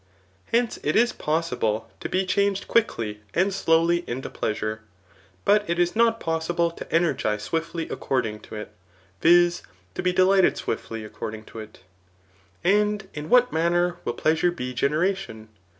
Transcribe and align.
Hence, 0.51 0.79
it 0.81 0.95
is 0.95 1.13
possible 1.13 1.87
to 1.99 2.09
be 2.09 2.25
changed 2.25 2.67
quickly 2.67 3.21
and 3.35 3.53
slowly 3.53 4.03
into 4.07 4.31
pleasure; 4.31 4.81
but 5.45 5.63
it 5.69 5.77
is 5.77 5.95
not 5.95 6.19
pojssibie 6.19 6.75
to 6.77 6.85
ener 6.85 7.13
gize 7.15 7.41
swiftly 7.43 7.87
according 7.87 8.39
to 8.39 8.55
it 8.55 8.73
j 9.21 9.29
viz. 9.29 9.61
to 9.93 10.01
be 10.01 10.11
delighted 10.11 10.57
swiftly 10.57 11.05
according 11.05 11.43
to 11.43 11.59
it.. 11.59 11.81
And 12.63 13.07
in 13.13 13.29
what 13.29 13.53
manner 13.53 13.97
will 14.03 14.13
pleasure 14.13 14.49
be 14.49 14.73
generation 14.73 15.49